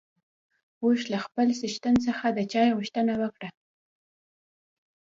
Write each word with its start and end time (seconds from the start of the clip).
اوښ 0.83 0.99
له 1.11 1.17
خپل 1.25 1.47
څښتن 1.59 1.95
څخه 2.07 2.25
د 2.37 2.39
چای 2.51 2.69
غوښتنه 2.77 3.13
وکړه. 3.21 3.49